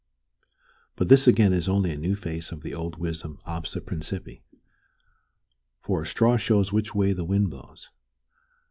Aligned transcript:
But 0.95 1.09
this 1.09 1.27
again 1.27 1.53
is 1.53 1.69
only 1.69 1.91
a 1.91 1.95
new 1.95 2.15
face 2.15 2.51
of 2.51 2.61
the 2.61 2.73
old 2.73 2.95
wisdom 2.97 3.37
obsta 3.45 3.81
principiis. 3.81 4.41
For 5.79 6.01
a 6.01 6.07
straw 6.07 6.37
shows 6.37 6.73
which 6.73 6.95
way 6.95 7.13
the 7.13 7.23
wind 7.23 7.51
blows. 7.51 7.91